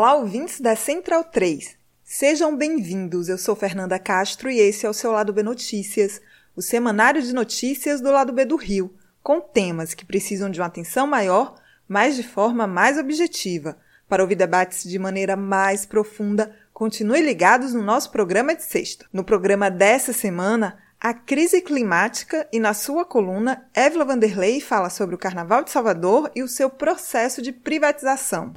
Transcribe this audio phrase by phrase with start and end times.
[0.00, 1.76] Olá, ouvintes da Central 3.
[2.02, 3.28] Sejam bem-vindos.
[3.28, 6.22] Eu sou Fernanda Castro e esse é o seu Lado B Notícias,
[6.56, 10.68] o semanário de notícias do Lado B do Rio, com temas que precisam de uma
[10.68, 11.54] atenção maior,
[11.86, 13.76] mas de forma mais objetiva.
[14.08, 19.04] Para ouvir debates de maneira mais profunda, continue ligados no nosso programa de sexta.
[19.12, 25.14] No programa dessa semana, a crise climática e na sua coluna, Évila Vanderlei fala sobre
[25.14, 28.54] o Carnaval de Salvador e o seu processo de privatização.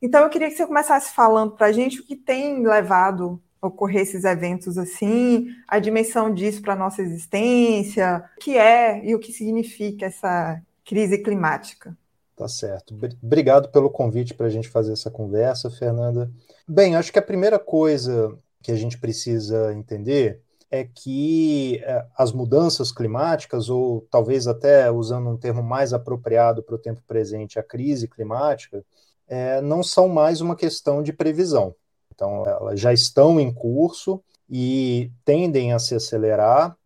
[0.00, 3.66] Então, eu queria que você começasse falando para a gente o que tem levado a
[3.66, 9.14] ocorrer esses eventos assim, a dimensão disso para a nossa existência, o que é e
[9.14, 11.94] o que significa essa crise climática.
[12.36, 12.94] Tá certo.
[13.22, 16.30] Obrigado pelo convite para a gente fazer essa conversa, Fernanda.
[16.66, 20.40] Bem, acho que a primeira coisa que a gente precisa entender
[20.70, 26.74] é que é, as mudanças climáticas, ou talvez até usando um termo mais apropriado para
[26.74, 28.84] o tempo presente, a crise climática,
[29.28, 31.74] é, não são mais uma questão de previsão.
[32.12, 34.20] Então, elas já estão em curso
[34.50, 36.76] e tendem a se acelerar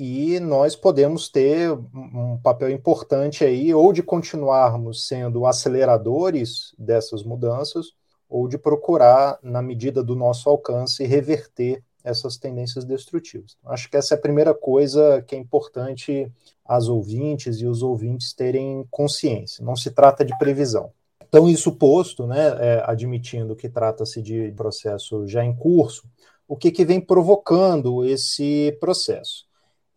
[0.00, 7.92] e nós podemos ter um papel importante aí, ou de continuarmos sendo aceleradores dessas mudanças,
[8.28, 13.56] ou de procurar, na medida do nosso alcance, reverter essas tendências destrutivas.
[13.66, 16.32] Acho que essa é a primeira coisa que é importante
[16.64, 19.64] as ouvintes e os ouvintes terem consciência.
[19.64, 20.90] Não se trata de previsão.
[21.28, 26.04] Então, isso posto, né, é, admitindo que trata-se de processo já em curso,
[26.48, 29.49] o que, que vem provocando esse processo?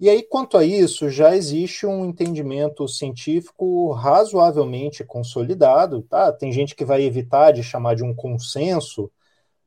[0.03, 6.01] E aí, quanto a isso, já existe um entendimento científico razoavelmente consolidado.
[6.01, 6.29] Tá?
[6.33, 9.09] Tem gente que vai evitar de chamar de um consenso,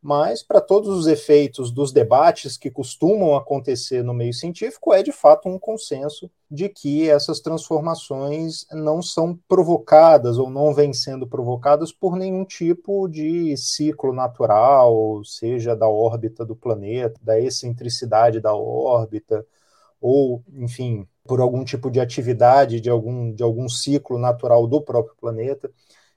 [0.02, 5.10] mas para todos os efeitos dos debates que costumam acontecer no meio científico, é de
[5.10, 11.92] fato um consenso de que essas transformações não são provocadas ou não vêm sendo provocadas
[11.92, 19.42] por nenhum tipo de ciclo natural, seja da órbita do planeta, da excentricidade da órbita
[20.00, 25.16] ou, enfim, por algum tipo de atividade de algum, de algum ciclo natural do próprio
[25.20, 25.70] planeta,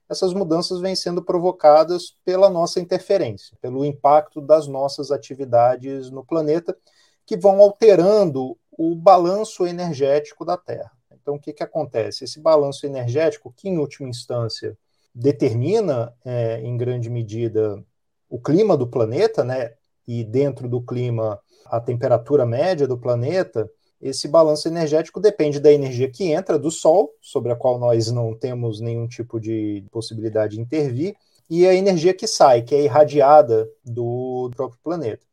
[0.08, 6.76] essas mudanças vêm sendo provocadas pela nossa interferência, pelo impacto das nossas atividades no planeta,
[7.24, 10.90] que vão alterando o balanço energético da Terra.
[11.12, 12.24] Então, o que, que acontece?
[12.24, 14.76] Esse balanço energético, que em última instância
[15.14, 17.80] determina, é, em grande medida,
[18.28, 19.74] o clima do planeta, né?
[20.10, 23.70] e dentro do clima a temperatura média do planeta,
[24.00, 28.34] esse balanço energético depende da energia que entra do Sol, sobre a qual nós não
[28.34, 31.14] temos nenhum tipo de possibilidade de intervir,
[31.48, 35.26] e a energia que sai, que é irradiada do próprio planeta.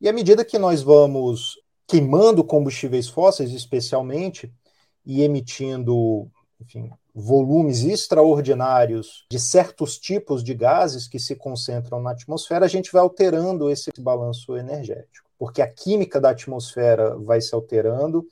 [0.00, 4.52] E à medida que nós vamos queimando combustíveis fósseis, especialmente,
[5.04, 6.28] e emitindo,
[6.60, 12.92] enfim, volumes extraordinários de certos tipos de gases que se concentram na atmosfera, a gente
[12.92, 18.26] vai alterando esse balanço energético, porque a química da atmosfera vai se alterando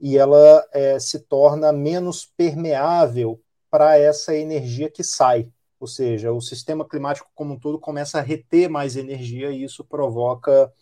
[0.00, 5.50] e ela é, se torna menos permeável para essa energia que sai.
[5.78, 9.84] ou seja, o sistema climático como um todo começa a reter mais energia e isso
[9.84, 10.72] provoca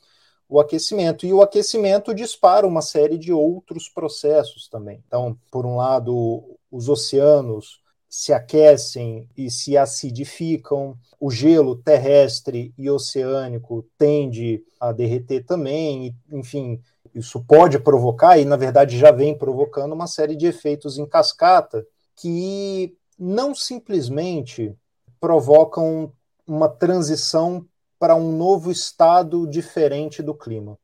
[0.48, 1.26] o aquecimento.
[1.26, 5.02] E o aquecimento dispara uma série de outros processos também.
[5.06, 7.80] Então, por um lado, os oceanos
[8.16, 16.81] se aquecem e se acidificam, o gelo terrestre e oceânico tende a derreter também, enfim,
[17.12, 21.84] isso pode provocar, e na verdade já vem provocando, uma série de efeitos em cascata
[22.14, 24.72] que não simplesmente
[25.19, 26.12] provocam
[26.46, 27.67] uma transição
[27.99, 30.78] para um novo estado diferente do clima.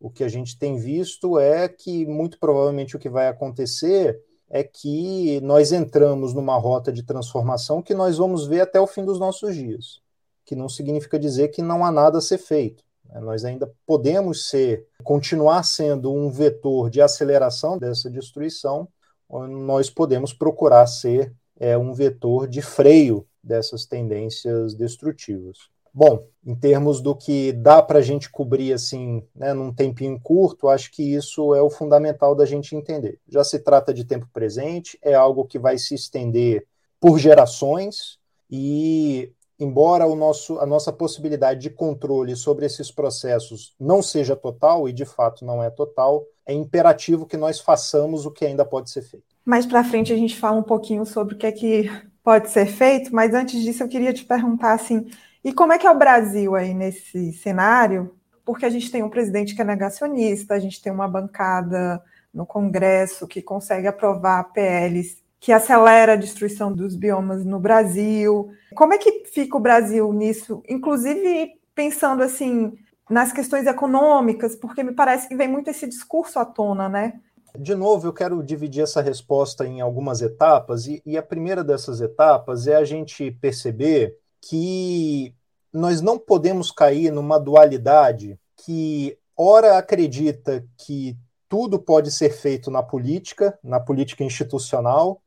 [0.00, 4.18] O que a gente tem visto é que, muito provavelmente, o que vai acontecer
[4.50, 9.04] é que nós entramos numa rota de transformação que nós vamos ver até o fim
[9.04, 10.00] dos nossos dias,
[10.44, 12.82] que não significa dizer que não há nada a ser feito.
[13.08, 13.20] Né?
[13.20, 18.88] Nós ainda podemos ser, continuar sendo um vetor de aceleração dessa destruição,
[19.30, 25.70] nós podemos procurar ser é, um vetor de freio dessas tendências destrutivas.
[25.92, 30.68] Bom, em termos do que dá para a gente cobrir assim, né, num tempinho curto,
[30.68, 33.18] acho que isso é o fundamental da gente entender.
[33.28, 36.66] Já se trata de tempo presente, é algo que vai se estender
[36.98, 38.18] por gerações
[38.50, 44.88] e embora o nosso, a nossa possibilidade de controle sobre esses processos não seja total
[44.88, 48.90] e de fato não é total, é imperativo que nós façamos o que ainda pode
[48.90, 49.26] ser feito.
[49.44, 51.90] Mais para frente a gente fala um pouquinho sobre o que é que
[52.24, 55.06] pode ser feito, mas antes disso eu queria te perguntar assim,
[55.44, 58.14] e como é que é o Brasil aí nesse cenário?
[58.44, 62.02] Porque a gente tem um presidente que é negacionista, a gente tem uma bancada
[62.32, 68.52] no Congresso que consegue aprovar PLs que acelera a destruição dos biomas no Brasil.
[68.74, 70.62] Como é que fica o Brasil nisso?
[70.68, 72.74] Inclusive pensando assim
[73.08, 77.14] nas questões econômicas, porque me parece que vem muito esse discurso à tona, né?
[77.58, 82.00] De novo, eu quero dividir essa resposta em algumas etapas, e, e a primeira dessas
[82.00, 85.34] etapas é a gente perceber que
[85.72, 91.16] nós não podemos cair numa dualidade que, ora, acredita que
[91.48, 95.20] tudo pode ser feito na política, na política institucional,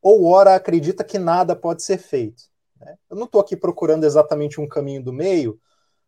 [0.00, 2.44] ou ora acredita que nada pode ser feito.
[2.80, 2.96] Né?
[3.10, 5.60] Eu não estou aqui procurando exatamente um caminho do meio,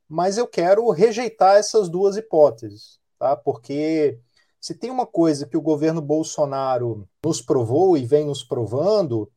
[0.09, 3.37] mas eu quero rejeitar essas duas hipóteses, tá?
[3.37, 4.19] porque
[4.61, 9.31] se tem uma coisa que o governo Bolsonaro nos provou e vem nos provando,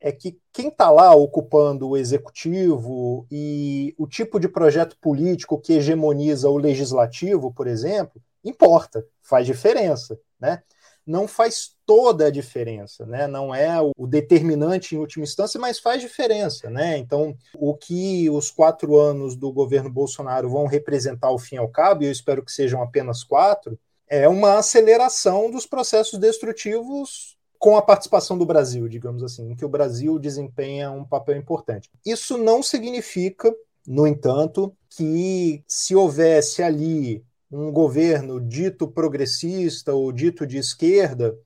[0.00, 5.74] é que quem está lá ocupando o executivo e o tipo de projeto político que
[5.74, 10.62] hegemoniza o legislativo, por exemplo, importa, faz diferença, né?
[11.06, 13.28] Não faz toda a diferença, né?
[13.28, 16.98] Não é o determinante em última instância, mas faz diferença, né?
[16.98, 21.68] Então, o que os quatro anos do governo Bolsonaro vão representar ao fim e ao
[21.68, 23.78] cabo, e eu espero que sejam apenas quatro,
[24.08, 27.35] é uma aceleração dos processos destrutivos
[27.66, 31.90] com a participação do Brasil, digamos assim, em que o Brasil desempenha um papel importante.
[32.06, 33.52] Isso não significa,
[33.84, 41.36] no entanto, que se houvesse ali um governo dito progressista ou dito de esquerda,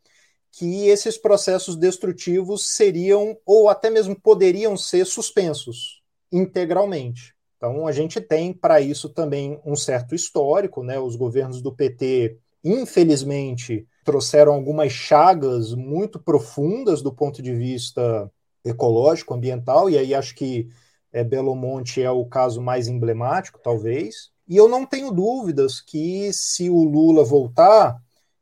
[0.52, 7.34] que esses processos destrutivos seriam ou até mesmo poderiam ser suspensos integralmente.
[7.56, 10.99] Então a gente tem para isso também um certo histórico, né?
[11.00, 18.30] Os governos do PT, infelizmente, trouxeram algumas chagas muito profundas do ponto de vista
[18.64, 20.68] ecológico, ambiental, e aí acho que
[21.12, 24.31] é, Belo Monte é o caso mais emblemático, talvez.
[24.46, 28.00] E eu não tenho dúvidas que se o Lula voltar,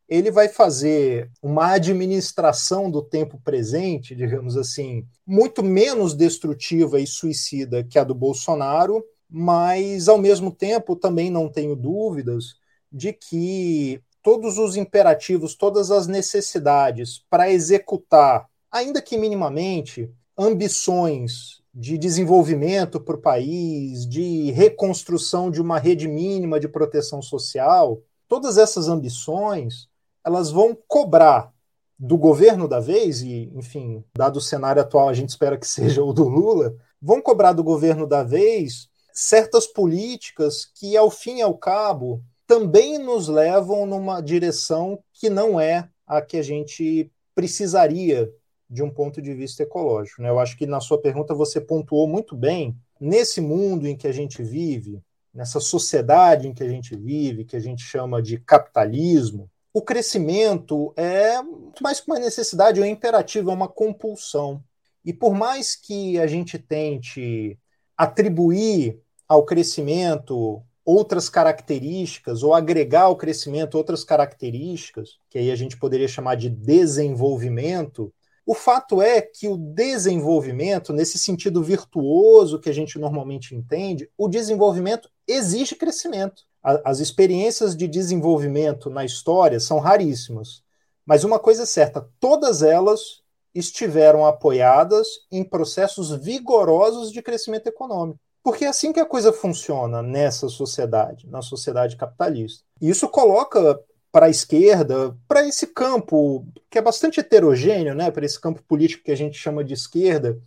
[0.08, 7.84] ele vai fazer uma administração do tempo presente, digamos assim, muito menos destrutiva e suicida
[7.84, 12.54] que a do Bolsonaro, mas ao mesmo tempo também não tenho dúvidas
[12.90, 21.96] de que todos os imperativos, todas as necessidades para executar, ainda que minimamente, ambições de
[21.96, 28.88] desenvolvimento para o país, de reconstrução de uma rede mínima de proteção social, todas essas
[28.88, 29.88] ambições,
[30.24, 31.52] elas vão cobrar
[31.98, 36.02] do governo da vez, e, enfim, dado o cenário atual, a gente espera que seja
[36.02, 41.42] o do Lula, vão cobrar do governo da vez certas políticas que, ao fim e
[41.42, 48.32] ao cabo, também nos levam numa direção que não é a que a gente precisaria
[48.68, 50.22] de um ponto de vista ecológico.
[50.22, 50.30] Né?
[50.30, 52.74] Eu acho que na sua pergunta você pontuou muito bem.
[52.98, 55.02] Nesse mundo em que a gente vive,
[55.32, 60.94] nessa sociedade em que a gente vive, que a gente chama de capitalismo, o crescimento
[60.96, 61.34] é
[61.82, 64.64] mais que uma necessidade, é um imperativo, é uma compulsão.
[65.04, 67.58] E por mais que a gente tente
[67.94, 75.76] atribuir ao crescimento outras características ou agregar ao crescimento outras características, que aí a gente
[75.76, 78.10] poderia chamar de desenvolvimento,
[78.50, 84.26] O fato é que o desenvolvimento, nesse sentido virtuoso que a gente normalmente entende, o
[84.26, 86.44] desenvolvimento exige crescimento.
[86.62, 90.62] As experiências de desenvolvimento na história são raríssimas.
[91.04, 93.22] Mas uma coisa é certa: todas elas
[93.54, 98.18] estiveram apoiadas em processos vigorosos de crescimento econômico.
[98.48, 102.64] Porque é assim que a coisa funciona nessa sociedade, na sociedade capitalista.
[102.80, 103.78] E isso coloca
[104.10, 109.04] para a esquerda, para esse campo que é bastante heterogêneo, né, para esse campo político
[109.04, 110.40] que a gente chama de esquerda,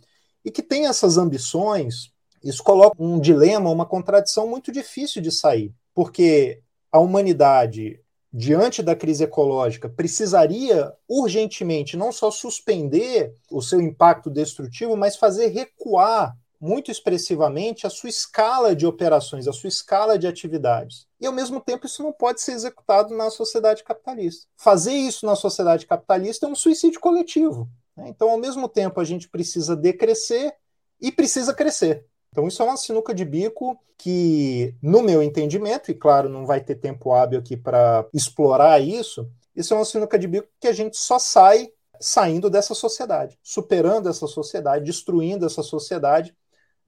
[0.44, 2.10] e que tem essas ambições,
[2.42, 8.00] isso coloca um dilema, uma contradição muito difícil de sair, porque a humanidade,
[8.32, 15.46] diante da crise ecológica, precisaria urgentemente não só suspender o seu impacto destrutivo, mas fazer
[15.50, 21.08] recuar muito expressivamente a sua escala de operações, a sua escala de atividades.
[21.20, 24.46] E, ao mesmo tempo, isso não pode ser executado na sociedade capitalista.
[24.56, 27.68] Fazer isso na sociedade capitalista é um suicídio coletivo.
[27.96, 28.08] Né?
[28.08, 30.54] Então, ao mesmo tempo, a gente precisa decrescer
[31.00, 32.06] e precisa crescer.
[32.30, 36.60] Então, isso é uma sinuca de bico que, no meu entendimento, e claro, não vai
[36.60, 40.72] ter tempo hábil aqui para explorar isso, isso é uma sinuca de bico que a
[40.72, 46.34] gente só sai saindo dessa sociedade, superando essa sociedade, destruindo essa sociedade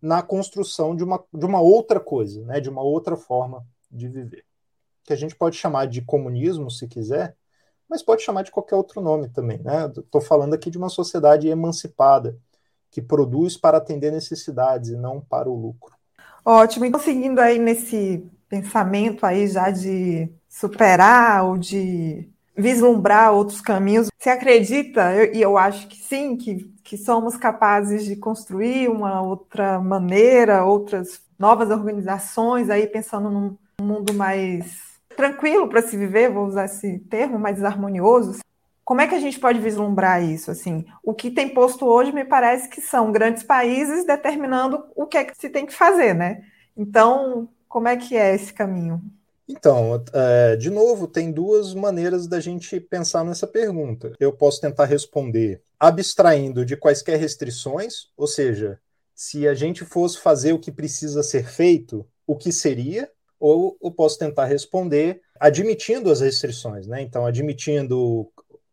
[0.05, 4.45] na construção de uma, de uma outra coisa, né, de uma outra forma de viver.
[5.03, 7.35] Que a gente pode chamar de comunismo, se quiser,
[7.89, 9.63] mas pode chamar de qualquer outro nome também.
[9.97, 10.27] Estou né?
[10.27, 12.39] falando aqui de uma sociedade emancipada,
[12.91, 15.97] que produz para atender necessidades e não para o lucro.
[16.45, 16.85] Ótimo.
[16.85, 24.31] Então, seguindo aí nesse pensamento aí já de superar ou de vislumbrar outros caminhos, você
[24.31, 29.81] acredita, e eu, eu acho que sim, que que somos capazes de construir uma outra
[29.81, 36.67] maneira, outras novas organizações, aí pensando num mundo mais tranquilo para se viver, vou usar
[36.67, 38.41] esse termo, mais harmonioso.
[38.85, 40.51] Como é que a gente pode vislumbrar isso?
[40.51, 45.17] Assim, o que tem posto hoje me parece que são grandes países determinando o que
[45.17, 46.43] é que se tem que fazer, né?
[46.77, 49.01] Então, como é que é esse caminho?
[49.47, 54.13] Então, é, de novo, tem duas maneiras da gente pensar nessa pergunta.
[54.19, 58.81] Eu posso tentar responder abstraindo de quaisquer restrições, ou seja,
[59.15, 63.11] se a gente fosse fazer o que precisa ser feito, o que seria?
[63.39, 67.03] Ou eu posso tentar responder admitindo as restrições, né?
[67.03, 68.31] Então, admitindo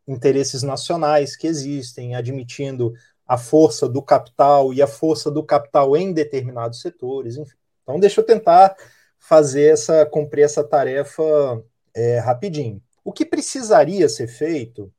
[0.07, 2.93] interesses nacionais que existem, admitindo
[3.27, 7.55] a força do capital e a força do capital em determinados setores, enfim.
[7.83, 8.75] Então, deixa eu tentar
[9.21, 11.23] fazer essa, cumprir essa tarefa
[11.93, 12.81] é, rapidinho.
[13.03, 14.91] O que precisaria ser feito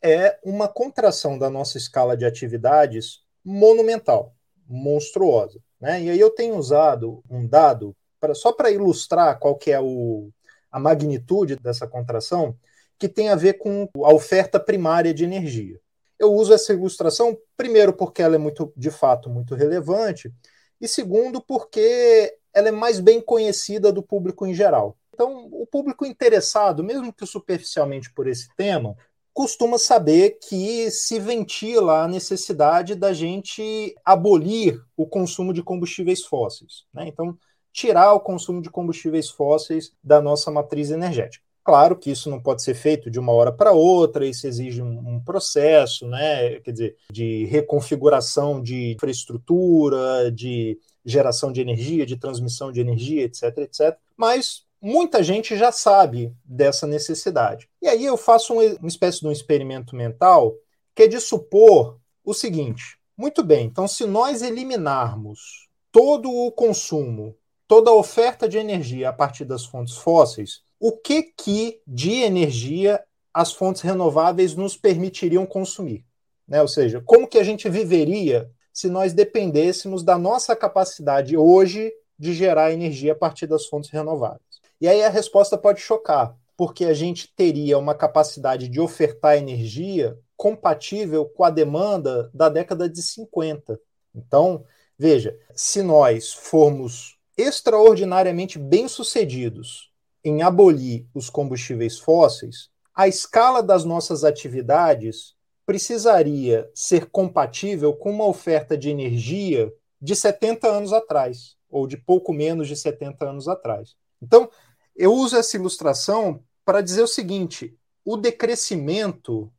[0.00, 4.34] é uma contração da nossa escala de atividades monumental,
[4.68, 5.58] monstruosa.
[5.80, 6.02] Né?
[6.02, 10.30] E aí eu tenho usado um dado pra, só para ilustrar qual que é o,
[10.70, 12.56] a magnitude dessa contração,
[12.98, 15.80] que tem a ver com a oferta primária de energia.
[16.18, 20.32] Eu uso essa ilustração, primeiro, porque ela é muito, de fato, muito relevante,
[20.80, 24.96] e segundo, porque ela é mais bem conhecida do público em geral.
[25.14, 28.96] Então, o público interessado, mesmo que superficialmente por esse tema,
[29.32, 36.84] costuma saber que se ventila a necessidade da gente abolir o consumo de combustíveis fósseis.
[36.92, 37.08] Né?
[37.08, 37.36] Então,
[37.72, 41.44] tirar o consumo de combustíveis fósseis da nossa matriz energética.
[41.64, 44.98] Claro que isso não pode ser feito de uma hora para outra, isso exige um,
[45.14, 46.58] um, processo, né?
[46.60, 53.58] quer dizer, de reconfiguração de infraestrutura, de geração de energia, de transmissão de energia, etc,
[53.58, 53.96] etc.
[54.16, 57.68] Mas muita gente já sabe dessa necessidade.
[57.80, 60.54] E aí eu faço um, uma espécie de um experimento mental
[60.94, 67.36] que é de supor o seguinte: muito bem, então se nós eliminarmos todo o consumo,
[67.68, 73.00] toda a oferta de energia a partir das fontes fósseis, o que que de energia
[73.32, 76.04] as fontes renováveis nos permitiriam consumir?
[76.46, 76.60] Né?
[76.60, 82.34] Ou seja, como que a gente viveria se nós dependêssemos da nossa capacidade hoje de
[82.34, 84.42] gerar energia a partir das fontes renováveis?
[84.80, 90.18] E aí a resposta pode chocar, porque a gente teria uma capacidade de ofertar energia
[90.36, 93.78] compatível com a demanda da década de 50.
[94.12, 94.64] Então,
[94.98, 99.91] veja, se nós formos extraordinariamente bem-sucedidos
[100.24, 108.26] em abolir os combustíveis fósseis, a escala das nossas atividades precisaria ser compatível com uma
[108.26, 113.94] oferta de energia de 70 anos atrás, ou de pouco menos de 70 anos atrás.
[114.20, 114.50] Então,
[114.94, 119.50] eu uso essa ilustração para dizer o seguinte: o decrescimento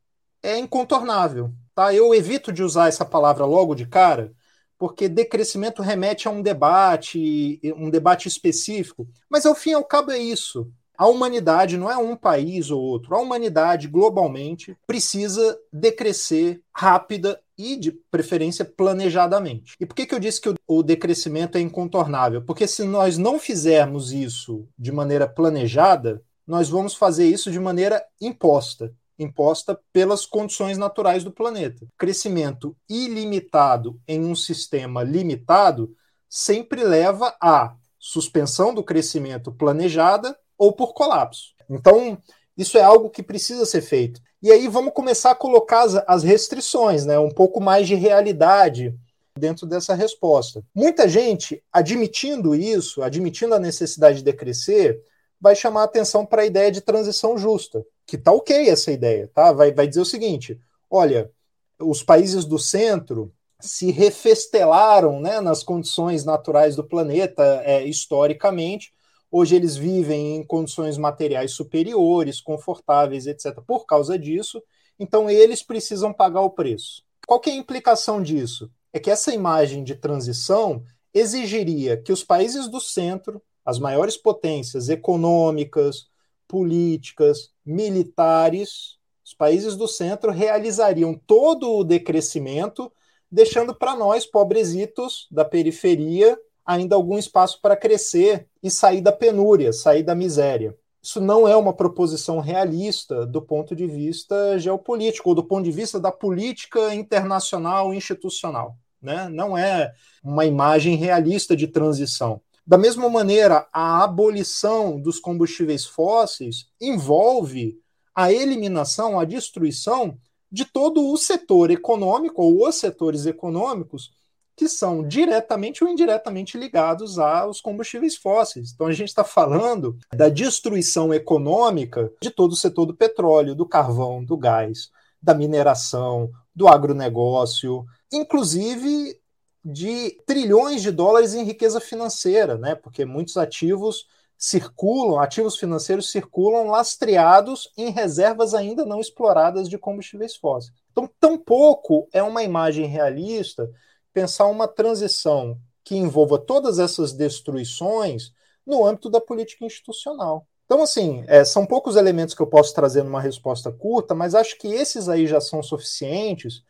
[0.41, 1.51] é incontornável.
[1.73, 1.93] Tá?
[1.93, 4.31] Eu evito de usar essa palavra logo de cara,
[4.77, 9.07] porque decrescimento remete a um debate, um debate específico.
[9.29, 10.69] Mas ao fim e ao cabo é isso.
[10.97, 17.75] a humanidade não é um país ou outro, a humanidade globalmente precisa decrescer rápida e,
[17.75, 19.75] de preferência, planejadamente.
[19.79, 22.41] E por que, que eu disse que o, decrescimento é incontornável?
[22.41, 28.03] Porque se nós não fizermos isso de maneira planejada, nós vamos fazer isso de maneira
[28.19, 31.85] imposta imposta pelas condições naturais do planeta.
[31.97, 35.95] Crescimento ilimitado em um sistema limitado
[36.29, 41.53] sempre leva a suspensão do crescimento planejada ou por colapso.
[41.69, 42.17] Então,
[42.57, 44.21] isso é algo que precisa ser feito.
[44.41, 47.17] E aí vamos começar a colocar as, as restrições, né?
[47.17, 48.93] um pouco mais de realidade
[49.37, 50.63] dentro dessa resposta.
[50.75, 55.01] Muita gente, admitindo isso, admitindo a necessidade de decrescer,
[55.39, 59.51] vai chamar atenção para a ideia de transição justa, que tá ok essa ideia, tá?
[59.51, 61.31] Vai, vai dizer o seguinte: olha,
[61.79, 68.91] os países do centro se refestelaram né, nas condições naturais do planeta é, historicamente.
[69.31, 73.61] Hoje eles vivem em condições materiais superiores, confortáveis, etc.
[73.65, 74.61] Por causa disso,
[74.99, 77.03] então eles precisam pagar o preço.
[77.25, 78.69] Qual é a implicação disso?
[78.91, 80.83] É que essa imagem de transição
[81.13, 86.07] exigiria que os países do centro, as maiores potências econômicas,
[86.47, 92.91] políticas, militares, os países do centro realizariam todo o decrescimento,
[93.31, 99.73] deixando para nós, pobrezitos da periferia, ainda algum espaço para crescer e sair da penúria,
[99.73, 100.77] sair da miséria.
[101.01, 105.71] Isso não é uma proposição realista do ponto de vista geopolítico, ou do ponto de
[105.71, 108.77] vista da política internacional institucional.
[109.01, 109.27] Né?
[109.27, 109.93] Não é
[110.23, 112.39] uma imagem realista de transição.
[112.65, 117.77] Da mesma maneira, a abolição dos combustíveis fósseis envolve
[118.15, 120.17] a eliminação, a destruição
[120.51, 124.11] de todo o setor econômico ou os setores econômicos
[124.55, 128.71] que são diretamente ou indiretamente ligados aos combustíveis fósseis.
[128.71, 133.65] Então a gente está falando da destruição econômica de todo o setor do petróleo, do
[133.67, 134.89] carvão, do gás,
[135.21, 139.19] da mineração, do agronegócio, inclusive
[139.63, 142.75] de trilhões de dólares em riqueza financeira, né?
[142.75, 150.35] Porque muitos ativos circulam, ativos financeiros circulam lastreados em reservas ainda não exploradas de combustíveis
[150.35, 150.73] fósseis.
[150.91, 153.69] Então, tampouco é uma imagem realista
[154.13, 158.33] pensar uma transição que envolva todas essas destruições
[158.65, 160.45] no âmbito da política institucional.
[160.65, 164.57] Então, assim, é, são poucos elementos que eu posso trazer numa resposta curta, mas acho
[164.57, 166.63] que esses aí já são suficientes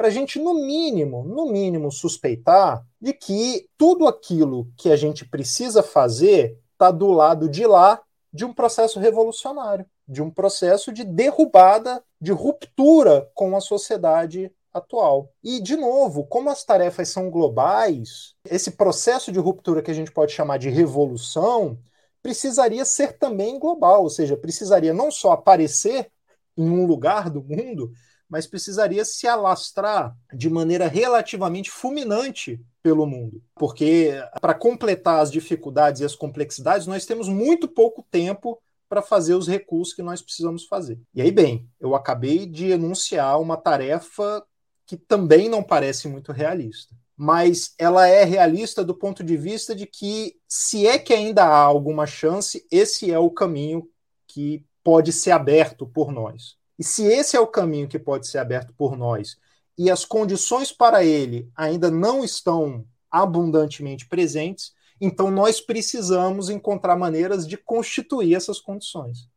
[0.00, 5.28] para a gente, no mínimo, no mínimo, suspeitar de que tudo aquilo que a gente
[5.28, 8.00] precisa fazer está do lado de lá
[8.32, 15.28] de um processo revolucionário, de um processo de derrubada, de ruptura com a sociedade atual.
[15.44, 20.12] E, de novo, como as tarefas são globais, esse processo de ruptura que a gente
[20.12, 21.78] pode chamar de revolução
[22.22, 26.10] precisaria ser também global, ou seja, precisaria não só aparecer
[26.56, 27.92] em um lugar do mundo,
[28.30, 33.42] mas precisaria se alastrar de maneira relativamente fulminante pelo mundo.
[33.56, 39.34] Porque, para completar as dificuldades e as complexidades, nós temos muito pouco tempo para fazer
[39.34, 40.98] os recursos que nós precisamos fazer.
[41.12, 44.44] E aí, bem, eu acabei de enunciar uma tarefa
[44.86, 46.94] que também não parece muito realista.
[47.16, 51.58] Mas ela é realista do ponto de vista de que, se é que ainda há
[51.58, 53.86] alguma chance, esse é o caminho
[54.26, 56.59] que pode ser aberto por nós.
[56.80, 59.36] E se esse é o caminho que pode ser aberto por nós
[59.76, 67.46] e as condições para ele ainda não estão abundantemente presentes, então nós precisamos encontrar maneiras
[67.46, 69.28] de constituir essas condições.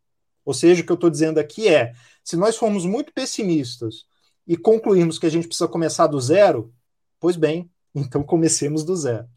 [0.45, 1.91] Ou seja, o que eu estou dizendo aqui é:
[2.23, 4.05] se nós formos muito pessimistas
[4.47, 6.73] e concluirmos que a gente precisa começar do zero,
[7.19, 9.27] pois bem, então comecemos do zero.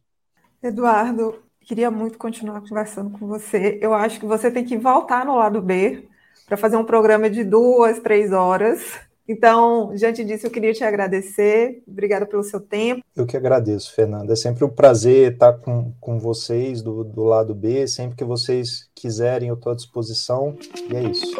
[0.63, 3.81] Eduardo, queria muito continuar conversando com você.
[3.83, 6.09] Eu acho que você tem que voltar no lado B
[6.47, 8.81] para fazer um programa de duas, três horas.
[9.29, 11.83] Então, diante disso, eu queria te agradecer.
[11.87, 13.03] Obrigada pelo seu tempo.
[13.17, 14.33] Eu que agradeço, Fernanda.
[14.33, 17.89] É sempre um prazer estar com, com vocês do, do lado B.
[17.89, 20.57] Sempre que vocês quiserem, eu estou à disposição.
[20.89, 21.37] E é isso.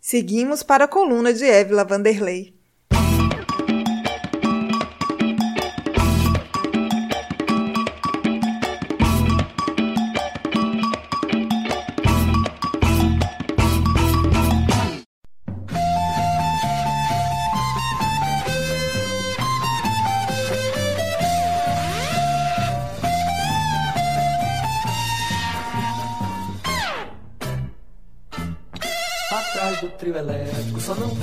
[0.00, 2.53] Seguimos para a coluna de Évila Vanderlei.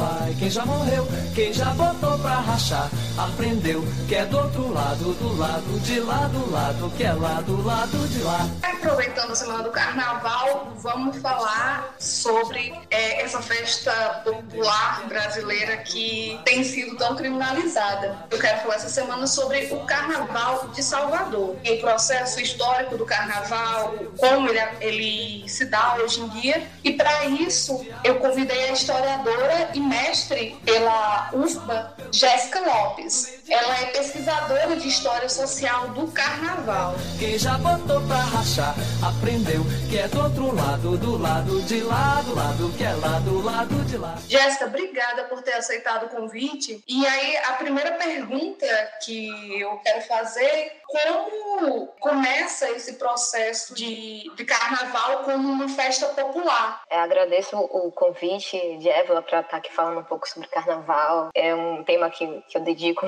[0.02, 5.14] Vai quem já morreu, quem já botou pra rachar, aprendeu que é do outro lado,
[5.14, 8.50] do lado de lá, do lado que é lá, do lado de lá.
[8.64, 13.92] Aproveitando a semana do carnaval, vamos falar sobre é, essa festa
[14.24, 18.18] popular brasileira que tem sido tão criminalizada.
[18.32, 23.94] Eu quero falar essa semana sobre o Carnaval de Salvador, o processo histórico do Carnaval,
[24.18, 26.68] como ele, ele se dá hoje em dia.
[26.84, 33.41] E para isso, eu convidei a historiadora e mestre pela UFBA, Jéssica Lopes.
[33.50, 36.96] Ela é pesquisadora de história social do Carnaval.
[37.20, 42.22] Quem já botou pra rachar, aprendeu que é do outro lado, do lado de lá,
[42.22, 44.16] do lado que é lá, do lado de lá.
[44.28, 46.84] Jéssica, obrigada por ter aceitado o convite.
[46.88, 48.66] E aí, a primeira pergunta
[49.04, 56.82] que eu quero fazer como começa esse processo de, de carnaval como uma festa popular.
[56.90, 61.30] É, agradeço o convite de Évila para estar tá aqui falando um pouco sobre carnaval.
[61.34, 63.06] É um tema que, que eu dedico,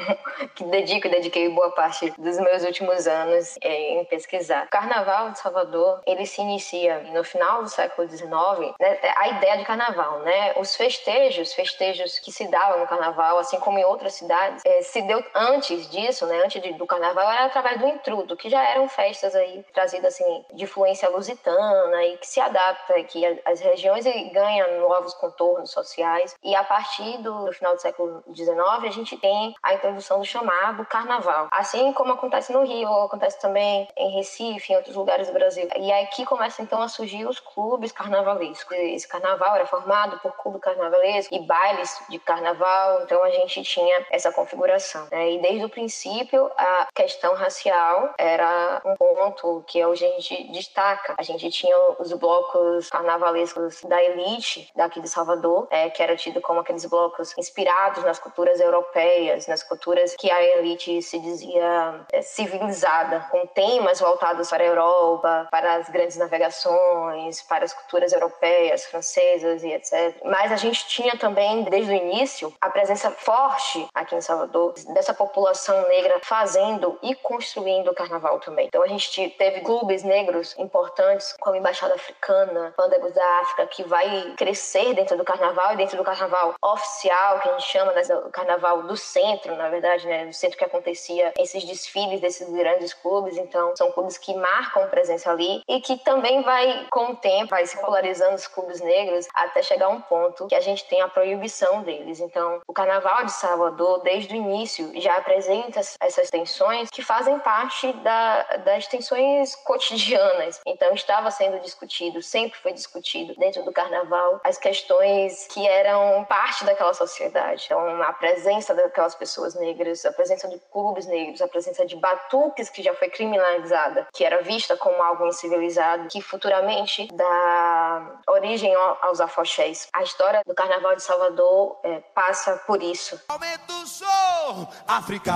[0.56, 4.66] que dedico e dediquei boa parte dos meus últimos anos é, em pesquisar.
[4.66, 9.58] O carnaval de Salvador, ele se inicia no final do século XIX, né, a ideia
[9.58, 10.54] de carnaval, né?
[10.58, 15.02] Os festejos, festejos que se davam no carnaval, assim como em outras cidades, é, se
[15.04, 16.42] deu antes disso, né?
[16.44, 20.46] Antes de, do carnaval, era através do intrudo, que já eram festas aí trazidas assim
[20.54, 26.36] de influência lusitana e que se adapta aqui às regiões e ganha novos contornos sociais.
[26.44, 30.26] E a partir do, do final do século XIX a gente tem a introdução do
[30.26, 35.34] chamado carnaval, assim como acontece no Rio, acontece também em Recife, em outros lugares do
[35.34, 35.68] Brasil.
[35.78, 38.78] E aqui começam então a surgir os clubes carnavalescos.
[38.78, 44.06] Esse carnaval era formado por clube carnavalesco e bailes de carnaval, então a gente tinha
[44.12, 45.08] essa configuração.
[45.12, 45.34] Né?
[45.34, 51.16] E desde o princípio a questão racial era um ponto que hoje a gente destaca.
[51.18, 56.42] A gente tinha os blocos carnavalescos da elite daqui de Salvador, é, que era tido
[56.42, 62.22] como aqueles blocos inspirados nas culturas europeias, nas culturas que a elite se dizia é,
[62.22, 68.86] civilizada, com temas voltados para a Europa, para as grandes navegações, para as culturas europeias,
[68.86, 70.16] francesas e etc.
[70.26, 75.14] Mas a gente tinha também, desde o início, a presença forte aqui em Salvador dessa
[75.14, 78.68] população negra fazendo e construindo o carnaval também.
[78.68, 83.84] Então a gente teve clubes negros importantes, como a Embaixada Africana, Pândegos da África, que
[83.84, 88.02] vai crescer dentro do carnaval e dentro do carnaval oficial, que a gente chama né,
[88.32, 93.38] carnaval do centro, na verdade, né, do centro que acontecia esses desfiles desses grandes clubes.
[93.38, 97.66] Então são clubes que marcam presença ali e que também vai, com o tempo, vai
[97.66, 101.08] se polarizando os clubes negros até chegar a um ponto que a gente tem a
[101.08, 102.20] proibição deles.
[102.20, 107.92] Então o carnaval de Salvador, desde o início, já apresenta essas tensões que fazem parte
[107.94, 110.62] da, das tensões cotidianas.
[110.66, 116.64] Então, estava sendo discutido, sempre foi discutido dentro do carnaval, as questões que eram parte
[116.64, 117.64] daquela sociedade.
[117.66, 122.70] Então, a presença daquelas pessoas negras, a presença de clubes negros, a presença de batuques,
[122.70, 129.20] que já foi criminalizada, que era vista como algo incivilizado, que futuramente dá origem aos
[129.20, 129.88] afoxés.
[129.94, 133.20] A história do Carnaval de Salvador é, passa por isso.
[133.28, 135.34] Aumenta o som, África,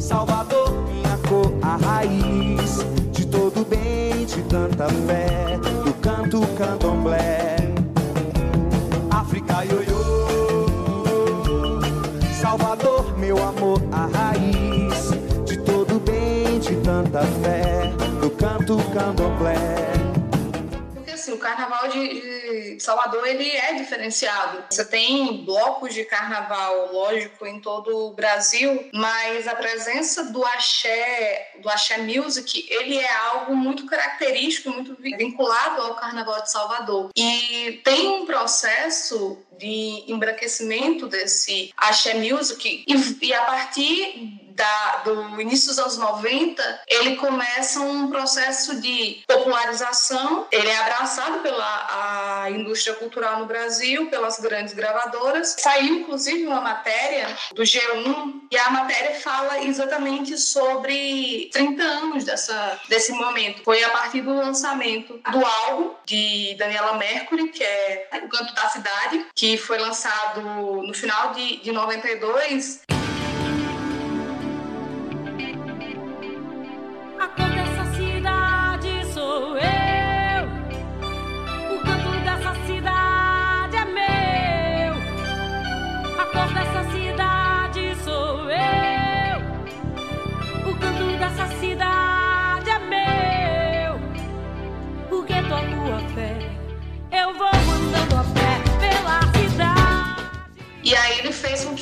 [0.00, 2.78] Salvador, minha cor, a raiz
[3.10, 7.37] de todo bem, de tanta fé, do canto candomblé.
[13.92, 15.10] A raiz
[15.44, 19.87] de todo bem, de tanta fé, do canto candomblé
[21.48, 24.64] carnaval de, de, Salvador ele é diferenciado.
[24.70, 31.52] Você tem blocos de carnaval, lógico, em todo o Brasil, mas a presença do axé,
[31.60, 37.10] do axé music, ele é algo muito característico, muito vinculado ao carnaval de Salvador.
[37.16, 45.40] E tem um processo de embranquecimento desse axé music e, e a partir da, do
[45.40, 50.48] início dos anos 90, ele começa um processo de popularização.
[50.50, 55.54] Ele é abraçado pela a indústria cultural no Brasil, pelas grandes gravadoras.
[55.58, 62.80] Saiu, inclusive, uma matéria do G1 e a matéria fala exatamente sobre 30 anos dessa,
[62.88, 63.62] desse momento.
[63.62, 68.68] Foi a partir do lançamento do álbum de Daniela Mercury, que é O Canto da
[68.68, 72.97] Cidade, que foi lançado no final de, de 92.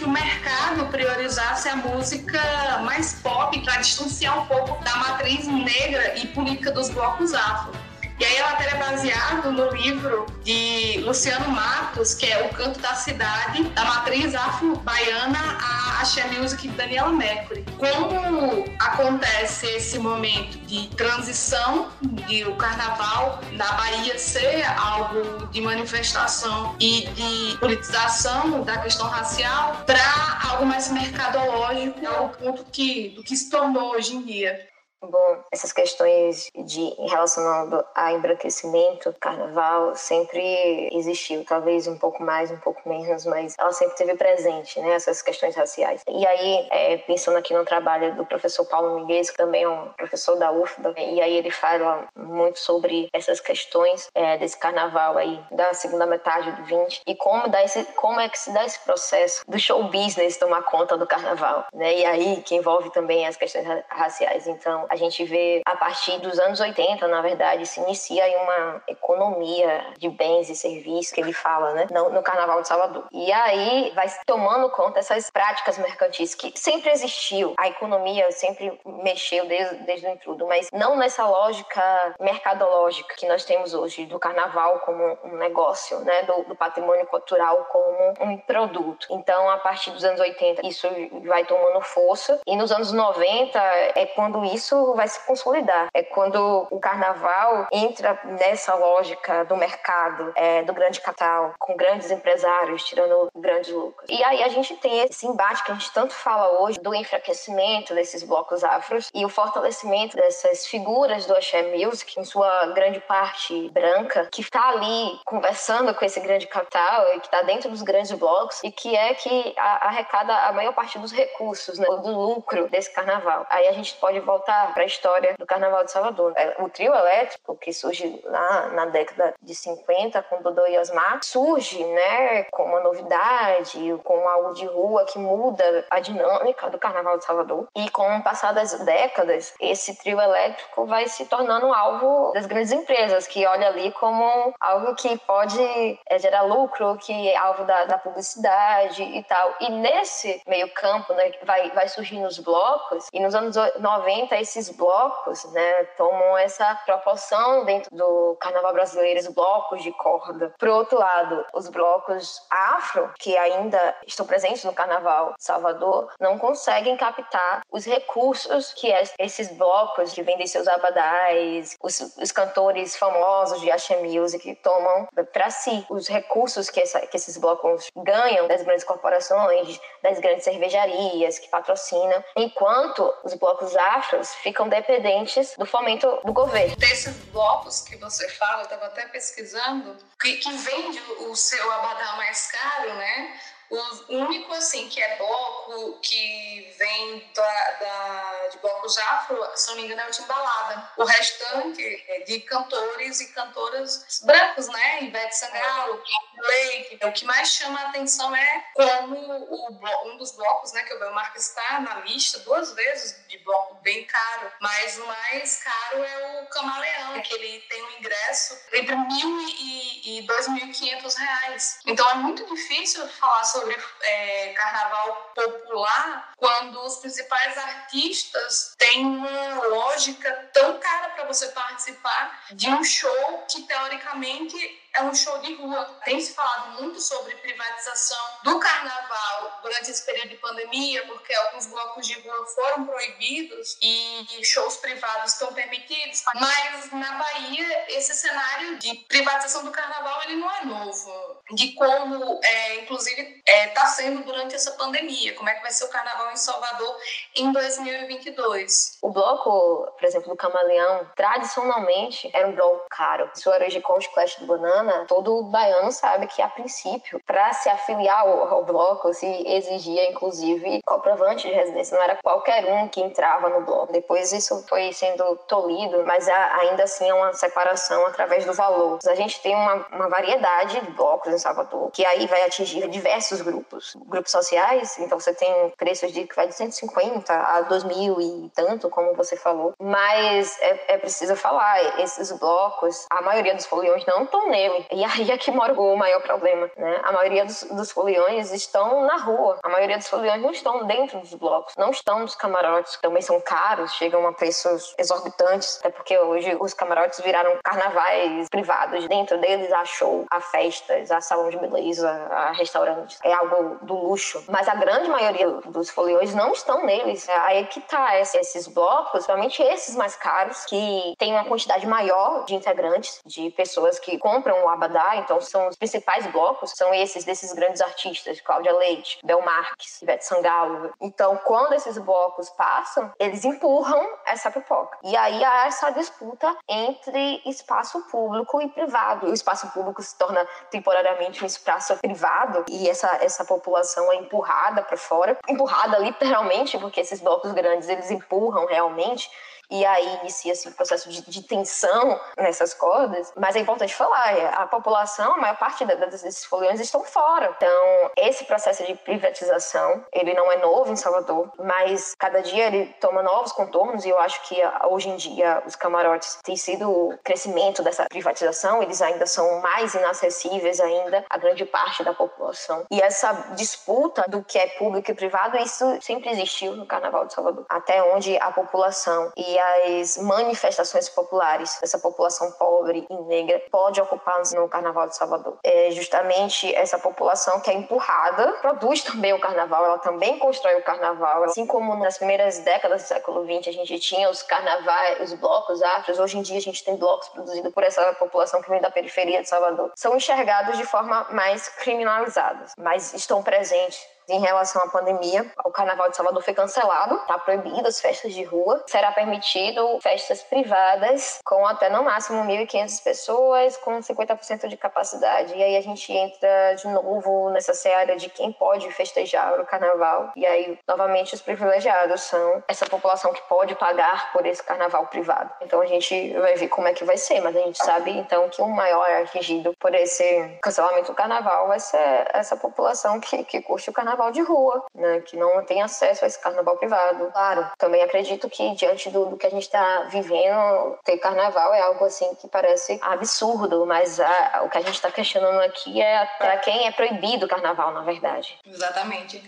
[0.07, 2.41] O mercado priorizasse a música
[2.85, 7.86] mais pop para distanciar um pouco da matriz negra e política dos blocos afro.
[8.19, 12.81] E aí a matéria é baseada no livro de Luciano Matos, que é O Canto
[12.81, 17.63] da Cidade, da matriz afro-baiana a Axé Music de Daniela Mercury.
[17.77, 26.75] Como acontece esse momento de transição de o carnaval na Bahia ser algo de manifestação
[26.81, 30.01] e de politização da questão racial para
[30.49, 34.75] algo mais mercadológico, é o ponto que, do que se tornou hoje em dia.
[35.03, 42.57] Bom, essas questões de relacionado a embranquecimento, carnaval, sempre existiu, talvez um pouco mais, um
[42.57, 46.03] pouco menos, mas ela sempre teve presente, né, essas questões raciais.
[46.09, 49.89] E aí, é, pensando aqui no trabalho do professor Paulo Miguel, que também é um
[49.97, 55.41] professor da UFBA, e aí ele fala muito sobre essas questões é, desse carnaval aí
[55.51, 58.79] da segunda metade do 20 e como, dá esse, como é que se dá esse
[58.81, 63.37] processo do show business tomar conta do carnaval, né, e aí que envolve também as
[63.37, 64.47] questões raciais.
[64.47, 68.83] Então, a gente vê a partir dos anos 80, na verdade, se inicia aí uma
[68.89, 73.05] economia de bens e serviços que ele fala, né, no, no Carnaval de Salvador.
[73.13, 77.55] E aí vai tomando conta dessas práticas mercantis que sempre existiu.
[77.59, 83.45] A economia sempre mexeu desde, desde o intrudo, mas não nessa lógica mercadológica que nós
[83.45, 89.07] temos hoje do Carnaval como um negócio, né, do, do patrimônio cultural como um produto.
[89.11, 90.89] Então, a partir dos anos 80, isso
[91.25, 93.59] vai tomando força e nos anos 90
[93.95, 95.89] é quando isso vai se consolidar.
[95.95, 102.11] É quando o carnaval entra nessa lógica do mercado, é, do grande capital, com grandes
[102.11, 104.09] empresários tirando grandes lucros.
[104.09, 107.95] E aí a gente tem esse embate que a gente tanto fala hoje do enfraquecimento
[107.95, 113.69] desses blocos afros e o fortalecimento dessas figuras do Axé Music, em sua grande parte
[113.71, 118.13] branca, que está ali conversando com esse grande capital e que está dentro dos grandes
[118.13, 122.93] blocos e que é que arrecada a maior parte dos recursos, né, do lucro desse
[122.93, 123.47] carnaval.
[123.51, 126.33] Aí a gente pode voltar para a história do Carnaval de Salvador.
[126.37, 131.21] É, o trio elétrico, que surge lá na década de 50, com Dodô e Osmar,
[131.23, 137.19] surge né, com uma novidade, com algo de rua que muda a dinâmica do Carnaval
[137.19, 137.69] de Salvador.
[137.75, 142.73] E com o passar das décadas, esse trio elétrico vai se tornando alvo das grandes
[142.73, 145.61] empresas, que olha ali como algo que pode
[146.09, 149.55] é, gerar lucro, que é alvo da, da, publicidade e tal.
[149.61, 154.56] E nesse meio campo, né, vai, vai surgindo os blocos, e nos anos 90 esses
[154.57, 160.55] esses blocos né, tomam essa proporção dentro do carnaval brasileiro, os blocos de corda.
[160.59, 166.97] Por outro lado, os blocos afro, que ainda estão presentes no carnaval Salvador, não conseguem
[166.97, 168.89] captar os recursos que
[169.19, 175.51] esses blocos que vendem seus abadais, os, os cantores famosos de Axé Music tomam para
[175.51, 175.85] si.
[175.91, 181.49] Os recursos que, essa, que esses blocos ganham das grandes corporações, das grandes cervejarias que
[181.49, 186.77] patrocinam, enquanto os blocos afros ficam dependentes do fomento do governo.
[186.77, 192.15] Desses blocos que você fala, eu estava até pesquisando, que, que vende o seu abadá
[192.17, 193.41] mais caro, né?
[193.71, 199.77] O único, assim, que é bloco que vem da, da, de blocos afro, se não
[199.77, 200.91] me engano, é o Timbalada.
[200.97, 205.03] O restante é de cantores e cantoras brancos, né?
[205.03, 206.03] Ivete Sangalo,
[206.37, 206.99] Blake.
[207.05, 210.99] O que mais chama a atenção é como o, um dos blocos, né, que o
[210.99, 216.43] Belmarco está na lista duas vezes de bloco bem caro, mas o mais caro é
[216.43, 221.15] o Camaleão, que ele tem um ingresso entre mil e, e dois mil e quinhentos
[221.15, 221.79] reais.
[221.87, 229.07] Então é muito difícil falar sobre sobre é, carnaval popular quando os principais artistas têm
[229.07, 235.39] uma lógica tão cara para você participar de um show que teoricamente é um show
[235.39, 235.85] de rua.
[236.05, 241.67] Tem se falado muito sobre privatização do carnaval durante esse período de pandemia, porque alguns
[241.67, 246.23] blocos de rua foram proibidos e shows privados estão permitidos.
[246.35, 251.43] Mas na Bahia, esse cenário de privatização do carnaval ele não é novo.
[251.53, 255.35] De como, é, inclusive, está é, tá sendo durante essa pandemia.
[255.35, 256.97] Como é que vai ser o carnaval em Salvador
[257.37, 258.99] em 2022?
[259.01, 263.31] O bloco, por exemplo, do Camaleão, tradicionalmente era um bloco caro.
[263.35, 267.69] Sua origem com o Clash do Banana todo baiano sabe que, a princípio, para se
[267.69, 271.97] afiliar ao, ao, bloco, se exigia, inclusive, comprovante de residência.
[271.97, 273.93] Não era qualquer um que entrava no bloco.
[273.93, 278.99] Depois isso foi sendo tolhido, mas ainda assim é uma separação através do valor.
[279.07, 283.36] A gente tem uma, uma variedade de blocos em Salvador, que aí vai atingir diversos
[283.41, 283.95] grupos.
[284.07, 288.51] Grupos sociais, então você tem preços de que vai de 150 a 2 mil e
[288.55, 289.75] tanto, como você falou.
[289.81, 294.87] Mas é, é precisa falar, esses blocos, a maioria dos foliões não estão nele.
[294.93, 297.01] E aí é que mora o maior problema, né?
[297.05, 299.59] A maioria dos, dos foliões estão na rua.
[299.63, 303.41] A maioria dos foliões não estão dentro dos blocos, não estão nos camarotes, também são
[303.41, 309.07] caros, chegam a preços exorbitantes, até porque hoje os camarotes viraram carnavais privados.
[309.09, 313.19] Dentro deles há show, há festas, há salão de beleza, há restaurantes.
[313.27, 314.45] É algo do luxo.
[314.49, 317.29] Mas a grande maioria dos foliões não estão neles.
[317.29, 322.45] É aí que tá esses blocos, principalmente esses mais caros, que tem uma quantidade maior
[322.45, 327.25] de integrantes, de pessoas que compram o Abadá, então são os principais blocos, são esses
[327.25, 330.93] desses grandes artistas, Cláudia Leite, Bel Marques, Ivete Sangalo.
[331.01, 334.99] Então, quando esses blocos passam, eles empurram essa pipoca.
[335.03, 339.27] E aí há essa disputa entre espaço público e privado.
[339.27, 344.83] O espaço público se torna temporariamente um espaço privado e essa, essa população é empurrada
[344.83, 349.31] para fora, empurrada literalmente, porque esses blocos grandes eles empurram realmente
[349.71, 353.33] e aí inicia-se um processo de, de, tensão nessas cordas.
[353.37, 357.53] Mas é importante falar, é, a população, a maior parte desses foliões estão fora.
[357.57, 362.87] Então, esse processo de privatização, ele não é novo em Salvador, mas cada dia ele
[363.01, 366.91] toma novos contornos e eu acho que ah, hoje em dia os camarotes têm sido
[366.91, 372.85] o crescimento dessa privatização, eles ainda são mais inacessíveis ainda a grande parte da população.
[372.91, 377.35] E essa disputa do que é público e privado, isso sempre existiu no Carnaval de
[377.35, 384.01] Salvador, até onde a população e as manifestações populares dessa população pobre e negra pode
[384.01, 385.59] ocupar no Carnaval de Salvador.
[385.63, 390.83] É justamente essa população que é empurrada, produz também o Carnaval, ela também constrói o
[390.83, 391.45] Carnaval.
[391.45, 395.83] Assim como nas primeiras décadas do século XX a gente tinha os carnavais, os blocos
[395.83, 398.91] afros, hoje em dia a gente tem blocos produzidos por essa população que vem da
[398.91, 399.93] periferia de Salvador.
[399.95, 405.51] São enxergados de forma mais criminalizada, mas estão presentes em relação à pandemia.
[405.65, 408.83] O Carnaval de Salvador foi cancelado, está proibido as festas de rua.
[408.87, 415.55] Será permitido festas privadas com até no máximo 1.500 pessoas, com 50% de capacidade.
[415.55, 420.33] E aí a gente entra de novo nessa seara de quem pode festejar o Carnaval.
[420.37, 425.51] E aí, novamente, os privilegiados são essa população que pode pagar por esse Carnaval privado.
[425.63, 428.49] Então a gente vai ver como é que vai ser, mas a gente sabe então
[428.49, 433.61] que o maior atingido por esse cancelamento do Carnaval vai ser essa população que, que
[433.61, 437.31] curte o Carnaval carnaval de rua, né, que não tem acesso a esse carnaval privado.
[437.31, 441.81] Claro, também acredito que diante do, do que a gente está vivendo, ter carnaval é
[441.83, 446.25] algo assim que parece absurdo, mas a, o que a gente está questionando aqui é
[446.39, 448.59] para quem é proibido o carnaval, na verdade.
[448.65, 449.43] Exatamente.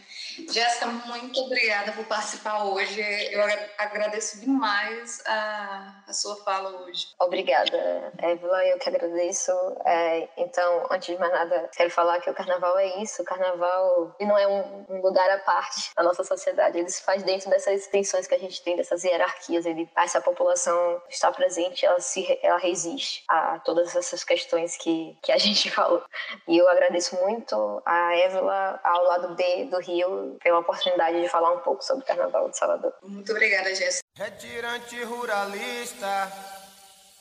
[0.51, 3.01] Jéssica, muito obrigada por participar hoje.
[3.33, 3.43] Eu
[3.79, 7.09] agradeço demais a, a sua fala hoje.
[7.19, 8.65] Obrigada, Évila.
[8.67, 9.53] Eu que agradeço.
[9.85, 13.23] É, então, antes de mais nada, quero falar que o carnaval é isso.
[13.23, 14.58] O carnaval não é um,
[14.89, 16.79] um, lugar à parte da nossa sociedade.
[16.79, 19.67] Ele se faz dentro dessas tensões que a gente tem, dessas hierarquias.
[19.67, 25.33] Ele, essa população está presente, ela, se, ela resiste a todas essas questões que, que
[25.33, 26.03] a gente falou.
[26.47, 31.53] E eu agradeço muito a Évila, ao lado B do Rio, pela oportunidade de falar
[31.53, 32.93] um pouco sobre o Carnaval de Salvador.
[33.03, 34.03] Muito obrigada, Jéssica.
[34.17, 36.33] Retirante ruralista,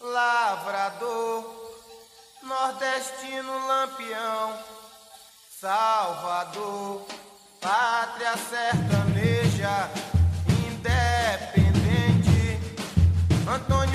[0.01, 1.67] lavrador,
[2.43, 4.57] nordestino lampião,
[5.59, 7.05] Salvador,
[7.67, 9.89] pátria sertaneja,
[10.65, 12.57] independente,
[13.45, 13.86] Antônio